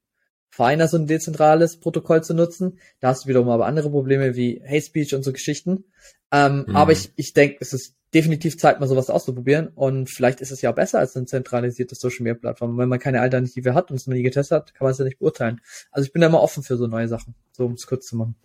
[0.49, 2.79] feiner, so ein dezentrales Protokoll zu nutzen.
[2.99, 5.85] Da hast du wiederum aber andere Probleme wie Hate Speech und so Geschichten.
[6.31, 6.75] Ähm, mhm.
[6.75, 9.69] Aber ich, ich denke, es ist definitiv Zeit, mal sowas auszuprobieren.
[9.69, 12.77] Und vielleicht ist es ja auch besser als eine zentralisierte Social Media Plattform.
[12.77, 15.05] Wenn man keine Alternative hat und es noch nie getestet hat, kann man es ja
[15.05, 15.61] nicht beurteilen.
[15.91, 17.33] Also ich bin da immer offen für so neue Sachen.
[17.51, 18.35] So, um es kurz zu machen.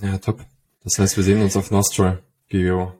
[0.00, 0.44] Ja, top.
[0.82, 2.94] Das heißt, wir sehen uns auf Nostra, Gio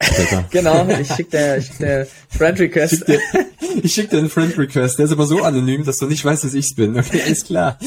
[0.50, 2.92] genau, ich schicke dir, schick dir Friend Request.
[2.92, 4.98] Ich schicke dir, ich schick dir einen Friend Request.
[4.98, 6.96] Der ist aber so anonym, dass du nicht weißt, dass ich's bin.
[6.98, 7.78] Okay, alles klar.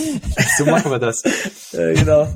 [0.57, 1.23] So machen wir das.
[1.73, 2.27] Äh, genau.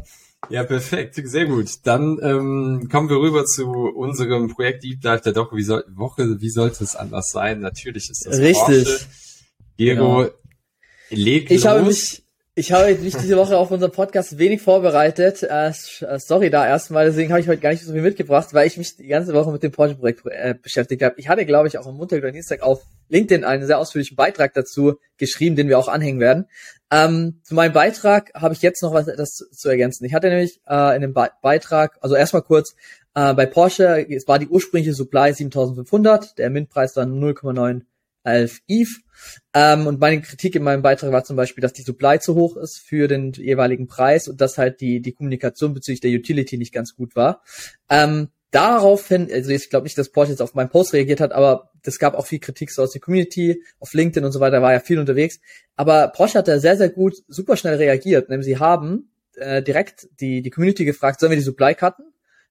[0.50, 1.16] Ja, perfekt.
[1.16, 1.70] Sehr gut.
[1.84, 6.40] Dann ähm, kommen wir rüber zu unserem Projekt Deep Dive der Doc wie soll, Woche.
[6.40, 7.60] Wie sollte es anders sein?
[7.60, 8.86] Natürlich ist das Richtig.
[8.86, 9.06] Porsche.
[9.78, 10.30] Gero, genau.
[11.10, 11.66] leg ich los.
[11.66, 12.25] Habe mich
[12.58, 15.44] ich habe mich diese Woche auf unserem Podcast wenig vorbereitet.
[15.44, 18.66] Äh, äh, sorry da erstmal, deswegen habe ich heute gar nicht so viel mitgebracht, weil
[18.66, 21.16] ich mich die ganze Woche mit dem Porsche-Projekt äh, beschäftigt habe.
[21.18, 24.54] Ich hatte, glaube ich, auch am Montag oder Dienstag auf LinkedIn einen sehr ausführlichen Beitrag
[24.54, 26.46] dazu geschrieben, den wir auch anhängen werden.
[26.90, 30.06] Ähm, zu meinem Beitrag habe ich jetzt noch was etwas zu, zu ergänzen.
[30.06, 32.74] Ich hatte nämlich äh, in dem Be Beitrag, also erstmal kurz,
[33.16, 37.82] äh, bei Porsche, es war die ursprüngliche Supply 7500, der Mintpreis war 0,9
[38.26, 38.92] 11 Eve.
[39.54, 42.58] Ähm, und meine Kritik in meinem Beitrag war zum Beispiel, dass die Supply zu hoch
[42.58, 46.74] ist für den jeweiligen Preis und dass halt die, die Kommunikation bezüglich der Utility nicht
[46.74, 47.42] ganz gut war.
[47.90, 51.72] Ähm, daraufhin, also ich glaube nicht, dass Porsche jetzt auf meinen Post reagiert hat, aber
[51.84, 54.74] es gab auch viel Kritik so aus der Community, auf LinkedIn und so weiter, war
[54.74, 55.40] ja viel unterwegs.
[55.76, 58.30] Aber Porsche hat da sehr, sehr gut, super schnell reagiert.
[58.30, 62.06] Nämlich sie haben äh, direkt die, die Community gefragt, sollen wir die Supply cutten?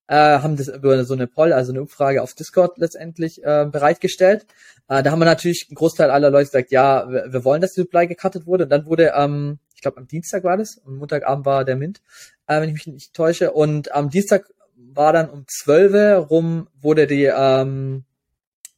[0.06, 4.46] Äh, haben das über so eine Poll, also eine Umfrage auf Discord letztendlich äh, bereitgestellt.
[4.88, 7.72] Äh, da haben wir natürlich ein Großteil aller Leute gesagt, ja, wir, wir wollen, dass
[7.72, 8.64] die Supply gecuttet wurde.
[8.64, 12.00] Und dann wurde ähm, ich glaube am Dienstag war das, am Montagabend war der Mint,
[12.46, 13.52] äh, wenn ich mich nicht täusche.
[13.52, 18.04] Und am Dienstag war dann um 12 rum, wurde die, ähm,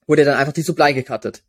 [0.06, 1.42] wurde dann einfach die Supply gecuttet.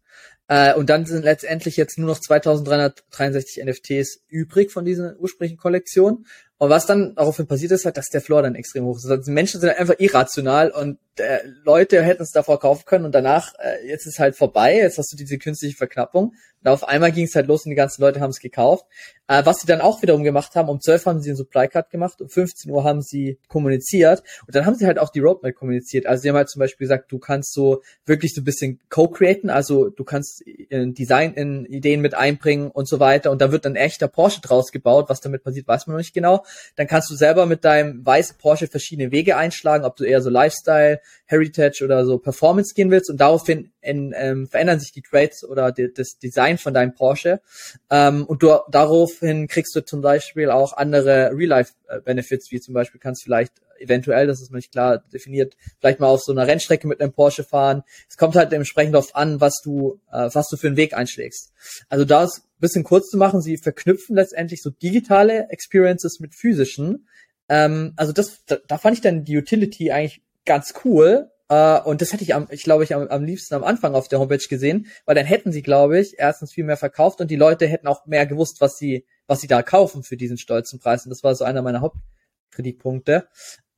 [0.48, 6.26] Äh, und dann sind letztendlich jetzt nur noch 2363 NFTs übrig von dieser ursprünglichen Kollektion.
[6.58, 9.06] Und was dann daraufhin passiert ist, halt, dass der Floor dann extrem hoch ist.
[9.06, 13.13] Also die Menschen sind einfach irrational und äh, Leute hätten es davor kaufen können und
[13.13, 16.34] danach, äh, jetzt ist halt vorbei, jetzt hast du diese künstliche Verknappung.
[16.63, 18.86] Und auf einmal ging es halt los und die ganzen Leute haben es gekauft.
[19.27, 21.89] Äh, was sie dann auch wiederum gemacht haben, um 12 haben sie einen Supply Cut
[21.89, 25.53] gemacht, um 15 Uhr haben sie kommuniziert und dann haben sie halt auch die Roadmap
[25.53, 26.06] kommuniziert.
[26.06, 29.49] Also sie haben halt zum Beispiel gesagt, du kannst so wirklich so ein bisschen co-createn,
[29.49, 33.65] also du kannst in Design in Ideen mit einbringen und so weiter und da wird
[33.65, 35.10] dann echter Porsche draus gebaut.
[35.10, 36.45] Was damit passiert, weiß man noch nicht genau.
[36.75, 40.30] Dann kannst du selber mit deinem weißen Porsche verschiedene Wege einschlagen, ob du eher so
[40.30, 45.43] Lifestyle, Heritage oder so Performance gehen willst und daraufhin in, ähm, verändern sich die Trades
[45.43, 47.41] oder die, das Design von deinem Porsche
[47.89, 53.22] ähm, und du, daraufhin kriegst du zum Beispiel auch andere Real-Life-Benefits, wie zum Beispiel kannst
[53.22, 56.88] du vielleicht eventuell, das ist noch nicht klar definiert, vielleicht mal auf so einer Rennstrecke
[56.88, 57.84] mit einem Porsche fahren.
[58.10, 61.54] Es kommt halt dementsprechend darauf an, was du, äh, was du für einen Weg einschlägst.
[61.89, 67.08] Also da ist bisschen kurz zu machen, sie verknüpfen letztendlich so digitale Experiences mit physischen.
[67.50, 71.29] Ähm, also das, da, da fand ich dann die Utility eigentlich ganz cool.
[71.49, 74.10] Uh, und das hätte ich, am, ich glaube ich, am, am liebsten am Anfang auf
[74.10, 77.38] der Homepage gesehen, weil dann hätten sie, glaube ich, erstens viel mehr verkauft und die
[77.38, 81.05] Leute hätten auch mehr gewusst, was sie, was sie da kaufen für diesen stolzen Preis.
[81.05, 83.29] Und das war so einer meiner Hauptkritikpunkte.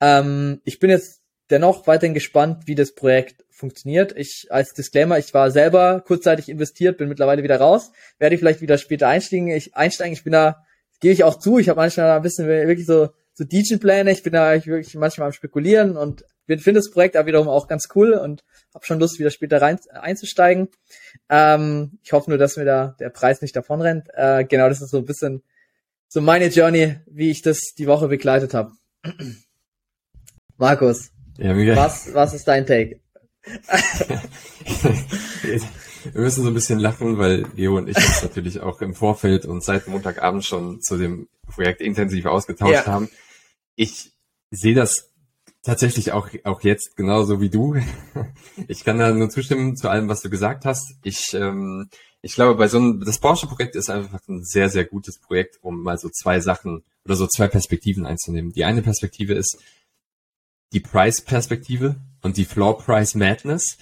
[0.02, 4.18] Ähm, ich bin jetzt dennoch weiterhin gespannt, wie das Projekt funktioniert.
[4.18, 8.62] Ich als Disclaimer, ich war selber kurzzeitig investiert, bin mittlerweile wieder raus, werde ich vielleicht
[8.62, 9.50] wieder später einsteigen.
[9.50, 10.66] Ich einsteigen, ich bin da,
[11.02, 14.34] gebe ich auch zu, ich habe manchmal ein bisschen wirklich so so DJ-Pläne, ich bin
[14.34, 16.26] da wirklich manchmal am spekulieren und
[16.58, 19.80] finde das Projekt aber wiederum auch ganz cool und habe schon Lust, wieder später rein
[19.92, 20.70] einzusteigen.
[21.30, 24.08] Ähm, ich hoffe nur, dass mir da der Preis nicht davon rennt.
[24.14, 25.44] Äh, genau, das ist so ein bisschen
[26.08, 28.72] so meine Journey, wie ich das die Woche begleitet habe.
[30.58, 33.00] Markus, ja, was, was ist dein Take?
[36.14, 39.46] Wir müssen so ein bisschen lachen, weil Leo und ich uns natürlich auch im Vorfeld
[39.46, 42.86] und seit Montagabend schon zu dem Projekt intensiv ausgetauscht ja.
[42.88, 43.10] haben.
[43.76, 44.12] Ich
[44.52, 45.09] sehe das
[45.64, 47.76] tatsächlich auch, auch jetzt genauso wie du.
[48.68, 50.94] Ich kann da nur zustimmen zu allem, was du gesagt hast.
[51.02, 51.90] Ich, ähm,
[52.22, 55.82] ich glaube, bei so einem, das Porsche-Projekt ist einfach ein sehr, sehr gutes Projekt, um
[55.82, 58.52] mal so zwei Sachen oder so zwei Perspektiven einzunehmen.
[58.52, 59.58] Die eine Perspektive ist
[60.74, 63.78] die Price-Perspektive und die Floor-Price-Madness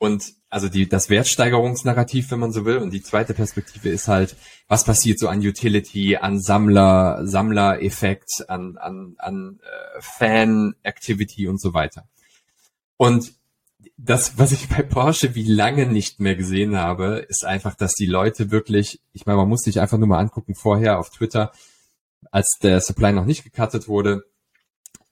[0.00, 2.78] und also die, das Wertsteigerungsnarrativ, wenn man so will.
[2.78, 4.34] Und die zweite Perspektive ist halt,
[4.66, 11.74] was passiert so an Utility, an Sammler, Sammler-Effekt, an, an, an äh, Fan-Activity und so
[11.74, 12.08] weiter.
[12.96, 13.34] Und
[13.98, 18.06] das, was ich bei Porsche wie lange nicht mehr gesehen habe, ist einfach, dass die
[18.06, 21.52] Leute wirklich, ich meine, man muss sich einfach nur mal angucken vorher auf Twitter,
[22.30, 24.24] als der Supply noch nicht gecuttet wurde,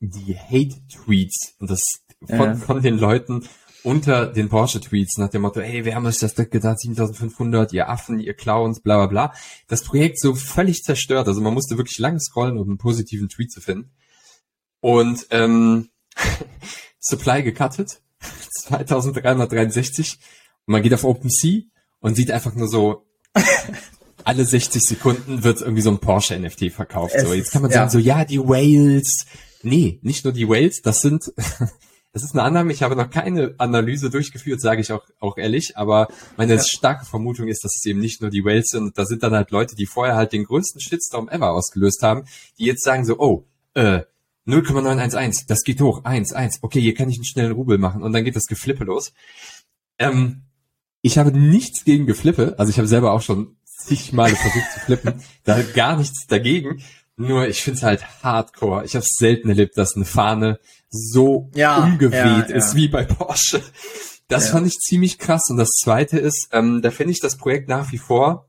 [0.00, 1.82] die Hate-Tweets und das
[2.26, 2.54] von, ja.
[2.54, 3.46] von den Leuten
[3.82, 8.20] unter den Porsche-Tweets nach dem Motto, hey, wir haben euch das gedacht, 7500, ihr Affen,
[8.20, 9.34] ihr Clowns, bla bla bla.
[9.68, 11.28] Das Projekt so völlig zerstört.
[11.28, 13.90] Also man musste wirklich lang scrollen, um einen positiven Tweet zu finden.
[14.80, 15.90] Und ähm,
[17.00, 18.00] Supply gecuttet,
[18.62, 20.18] 2363.
[20.66, 21.62] Und man geht auf OpenSea
[22.00, 23.06] und sieht einfach nur so,
[24.24, 27.14] alle 60 Sekunden wird irgendwie so ein Porsche NFT verkauft.
[27.14, 29.26] Es, so, jetzt kann man sagen, so, ja, die Whales.
[29.62, 31.32] Nee, nicht nur die Whales, das sind
[32.12, 32.72] das ist eine Annahme.
[32.72, 35.76] Ich habe noch keine Analyse durchgeführt, sage ich auch, auch ehrlich.
[35.76, 36.62] Aber meine ja.
[36.62, 38.96] starke Vermutung ist, dass es eben nicht nur die Whales sind.
[38.96, 42.24] Da sind dann halt Leute, die vorher halt den größten Shitstorm ever ausgelöst haben,
[42.58, 44.02] die jetzt sagen so, oh, äh,
[44.48, 48.12] 0,911, das geht hoch, 1, 1, okay, hier kann ich einen schnellen Rubel machen und
[48.14, 49.12] dann geht das Geflippe los.
[49.98, 50.44] Ähm,
[51.02, 54.80] ich habe nichts gegen Geflippe, also ich habe selber auch schon zig Male versucht zu
[54.80, 56.82] flippen, da gar nichts dagegen.
[57.18, 58.84] Nur ich finde es halt hardcore.
[58.84, 63.60] Ich habe selten erlebt, dass eine Fahne so ja, umgeweht ja, ist wie bei Porsche.
[64.28, 65.42] Das fand ich ziemlich krass.
[65.50, 68.48] Und das Zweite ist, ähm, da finde ich das Projekt nach wie vor.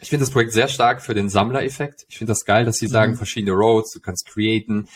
[0.00, 2.04] Ich finde das Projekt sehr stark für den Sammlereffekt.
[2.08, 2.92] Ich finde das geil, dass sie mhm.
[2.92, 4.86] sagen, verschiedene Roads, du kannst createn.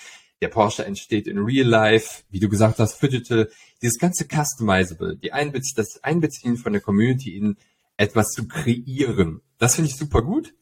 [0.42, 3.49] Der Porsche entsteht in Real Life, wie du gesagt hast, Digital.
[3.81, 7.57] Dieses ganze Customizable, die Einbezie das Einbeziehen von der Community in
[7.97, 9.40] etwas zu kreieren.
[9.57, 10.53] Das finde ich super gut.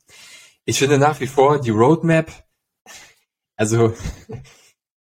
[0.67, 2.31] Ich finde nach wie vor die Roadmap,
[3.55, 3.95] also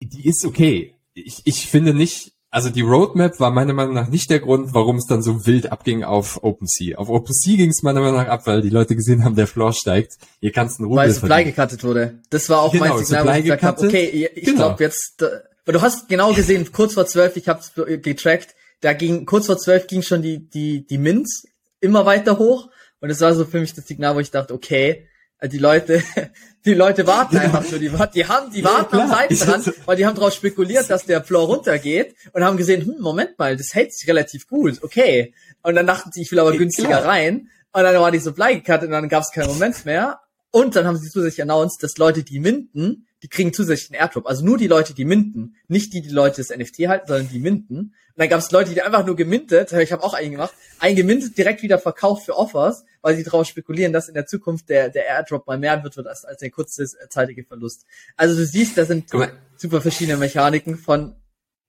[0.01, 0.93] die ist okay.
[1.13, 4.97] Ich, ich finde nicht, also die Roadmap war meiner Meinung nach nicht der Grund, warum
[4.97, 6.97] es dann so wild abging auf OpenSea.
[6.97, 9.71] Auf OpenSea ging es meiner Meinung nach ab, weil die Leute gesehen haben, der Floor
[9.71, 10.17] steigt.
[10.41, 12.19] Hier kannst du einen Weil Supply gecuttet wurde.
[12.29, 14.57] Das war auch genau, mein Signal, wo ich gesagt habe, okay, ich genau.
[14.57, 18.91] glaube jetzt, weil du hast genau gesehen, kurz vor zwölf, ich habe es getrackt, da
[18.91, 21.47] ging, kurz vor zwölf ging schon die, die, die Mints
[21.79, 22.69] immer weiter hoch.
[22.99, 25.07] Und es war so für mich das Signal, wo ich dachte, okay,
[25.47, 26.01] die Leute,
[26.65, 30.05] die Leute warten einfach nur, die, die haben, die warten ja, am Seitenrand, weil die
[30.05, 33.93] haben darauf spekuliert, dass der Floor runtergeht und haben gesehen, hm, Moment mal, das hält
[33.93, 35.33] sich relativ gut, okay.
[35.61, 37.05] Und dann dachten sie, ich will aber günstiger klar.
[37.05, 37.49] rein.
[37.71, 40.19] Und dann war die Supply gecuttet und dann gab es keinen Moment mehr.
[40.51, 44.27] Und dann haben sie zusätzlich announced, dass Leute, die minden, die kriegen zusätzlich einen Airdrop.
[44.27, 45.55] Also nur die Leute, die minden.
[45.67, 47.95] Nicht die, die Leute das NFT halten, sondern die minden.
[48.15, 50.95] Und dann gab es Leute, die einfach nur gemintet, ich habe auch einen gemacht, einen
[50.95, 54.89] gemintet, direkt wieder verkauft für Offers, weil sie darauf spekulieren, dass in der Zukunft der,
[54.89, 57.85] der Airdrop mal mehr wird als, als der kurzzeitige Verlust.
[58.15, 59.09] Also du siehst, da sind
[59.57, 61.15] super verschiedene Mechaniken von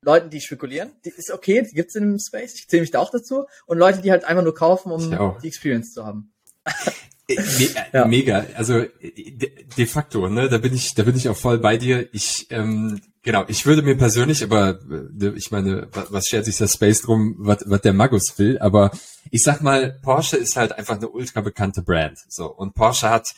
[0.02, 0.92] Leuten, die spekulieren.
[1.06, 2.54] Die ist okay, die gibt's in dem Space.
[2.56, 3.46] Ich zähle mich da auch dazu.
[3.64, 6.32] Und Leute, die halt einfach nur kaufen, um die Experience zu haben.
[7.28, 8.04] Me ja.
[8.06, 11.78] Mega, also de, de, facto, ne, da bin ich, da bin ich auch voll bei
[11.78, 12.08] dir.
[12.12, 16.58] Ich, ähm, genau, ich würde mir persönlich, aber äh, ich meine, was, was schert sich
[16.58, 18.90] das Space drum, was, was der Magus will, aber
[19.30, 23.28] ich sag mal, Porsche ist halt einfach eine ultra bekannte Brand, so und Porsche hat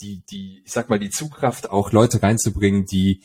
[0.00, 3.22] die, die, ich sag mal, die Zugkraft, auch Leute reinzubringen, die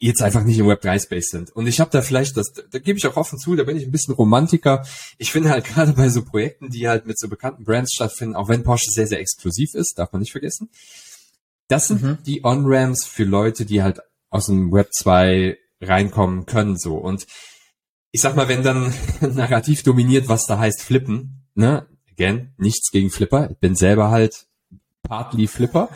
[0.00, 1.50] jetzt einfach nicht im Web3-Space sind.
[1.50, 3.84] Und ich habe da vielleicht, das, da gebe ich auch offen zu, da bin ich
[3.84, 4.84] ein bisschen Romantiker.
[5.18, 8.48] Ich finde halt gerade bei so Projekten, die halt mit so bekannten Brands stattfinden, auch
[8.48, 10.70] wenn Porsche sehr, sehr exklusiv ist, darf man nicht vergessen.
[11.68, 12.18] Das sind mhm.
[12.26, 14.00] die On-Ramps für Leute, die halt
[14.30, 16.96] aus dem Web 2 reinkommen können, so.
[16.96, 17.26] Und
[18.10, 21.86] ich sag mal, wenn dann narrativ dominiert, was da heißt flippen, ne?
[22.10, 23.50] Again, nichts gegen Flipper.
[23.50, 24.46] Ich bin selber halt
[25.02, 25.88] partly Flipper.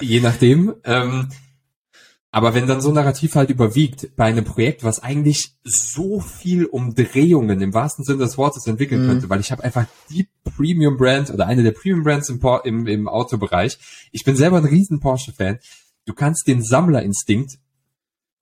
[0.00, 0.76] Je nachdem.
[0.84, 1.30] Ähm,
[2.30, 6.66] aber wenn dann so ein Narrativ halt überwiegt bei einem Projekt, was eigentlich so viel
[6.66, 9.08] Umdrehungen im wahrsten Sinne des Wortes entwickeln mhm.
[9.08, 12.86] könnte, weil ich habe einfach die Premium Brand oder eine der Premium Brands im, im,
[12.86, 13.78] im Autobereich.
[14.12, 15.58] Ich bin selber ein riesen Porsche-Fan.
[16.04, 17.58] Du kannst den Sammlerinstinkt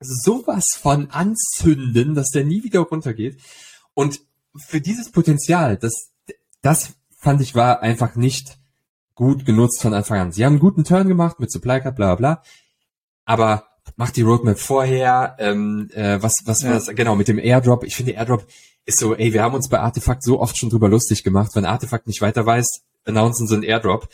[0.01, 3.40] sowas von anzünden, dass der nie wieder runtergeht.
[3.94, 4.20] Und
[4.57, 6.11] für dieses Potenzial, das,
[6.61, 8.59] das fand ich war einfach nicht
[9.14, 10.33] gut genutzt von Anfang an.
[10.33, 12.42] Sie haben einen guten Turn gemacht mit Supply Cut, bla bla bla.
[13.25, 16.68] Aber macht die Roadmap vorher, ähm, äh, was, was ja.
[16.68, 17.85] war das, genau, mit dem Airdrop.
[17.85, 18.46] Ich finde, Airdrop
[18.85, 21.50] ist so, ey, wir haben uns bei Artefakt so oft schon drüber lustig gemacht.
[21.54, 24.09] Wenn Artefakt nicht weiter weiß, announcen sie einen Airdrop.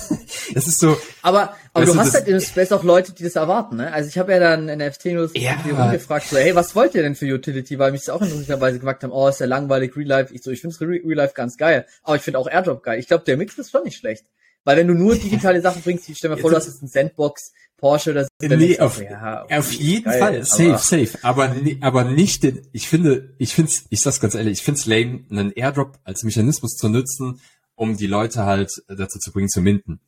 [0.54, 0.98] das ist so.
[1.22, 3.92] Aber, aber du, hast halt im Space auch Leute, die das erwarten, ne?
[3.92, 5.56] Also ich habe ja dann in NFT News ja.
[5.92, 7.78] gefragt, so, hey, was wollt ihr denn für Utility?
[7.78, 10.34] Weil mich das auch interessanterweise gefragt haben, oh, ist ja langweilig, Real Life.
[10.34, 11.86] Ich so, ich finde Real Life ganz geil.
[12.02, 12.98] Aber ich finde auch Airdrop geil.
[12.98, 14.26] Ich glaube, der Mix ist schon nicht schlecht.
[14.68, 16.88] Weil wenn du nur digitale Sachen bringst, stell dir mal vor, du hast jetzt ein
[16.88, 18.28] Sandbox, Porsche oder so.
[18.42, 21.18] Nee, auf, ja, okay, auf jeden geil, Fall, safe, aber safe.
[21.22, 24.84] Aber, aber nicht den, ich finde, ich finde ich sag's ganz ehrlich, ich finde es
[24.84, 27.40] lame, einen Airdrop als Mechanismus zu nutzen,
[27.76, 30.00] um die Leute halt dazu zu bringen, zu minden.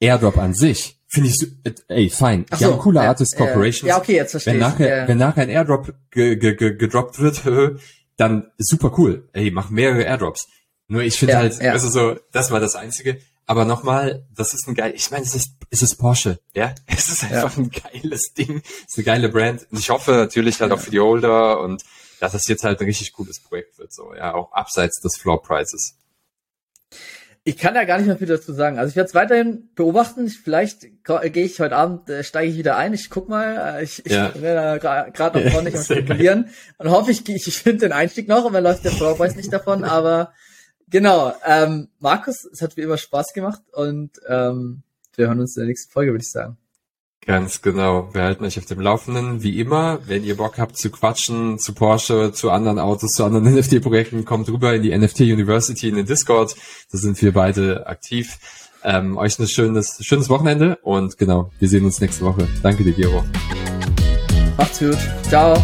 [0.00, 1.46] Airdrop an sich, finde ich,
[1.88, 2.46] ey, fein.
[2.50, 3.90] Die so, haben coole ja, Artist Corporations.
[3.90, 5.08] Ja, okay, jetzt verstehe wenn nachher, ja.
[5.08, 7.42] Wenn nachher ein Airdrop ge, ge, ge, gedroppt wird,
[8.16, 9.28] dann super cool.
[9.34, 10.48] Ey, mach mehrere Airdrops.
[10.88, 11.72] Nur ich finde ja, halt, ja.
[11.72, 13.18] also so, das war das Einzige.
[13.46, 16.74] Aber nochmal, das ist ein geil, ich meine, es ist, es ist Porsche, ja.
[16.86, 17.62] Es ist einfach ja.
[17.62, 18.62] ein geiles Ding.
[18.64, 19.66] Es ist eine geile Brand.
[19.70, 20.76] Und ich hoffe natürlich halt ja.
[20.76, 21.82] auch für die Holder und
[22.20, 25.42] dass es jetzt halt ein richtig cooles Projekt wird, so, ja, auch abseits des Floor
[25.42, 25.96] Prices.
[27.44, 28.78] Ich kann da gar nicht mehr viel dazu sagen.
[28.78, 30.28] Also ich werde es weiterhin beobachten.
[30.28, 32.94] Vielleicht gehe ich heute Abend, äh, steige ich wieder ein.
[32.94, 33.78] Ich guck mal.
[33.78, 34.28] Äh, ich, ich ja.
[34.28, 36.50] bin da gerade noch vorne nicht am spekulieren.
[36.78, 39.52] Und hoffe, ich, ich finde den Einstieg noch und dann läuft der Floor Price nicht
[39.52, 39.82] davon.
[39.82, 40.32] Aber
[40.92, 44.82] Genau, ähm, Markus, es hat wie immer Spaß gemacht und ähm,
[45.16, 46.58] wir hören uns in der nächsten Folge, würde ich sagen.
[47.24, 48.12] Ganz genau.
[48.12, 49.42] Wir halten euch auf dem Laufenden.
[49.42, 53.54] Wie immer, wenn ihr Bock habt zu quatschen, zu Porsche, zu anderen Autos, zu anderen
[53.58, 56.54] NFT-Projekten, kommt rüber in die NFT University in den Discord.
[56.90, 58.38] Da sind wir beide aktiv.
[58.84, 62.48] Ähm, euch ein schönes, schönes Wochenende und genau, wir sehen uns nächste Woche.
[62.62, 63.24] Danke dir, Gero.
[64.58, 64.98] Macht's gut.
[65.28, 65.54] Ciao.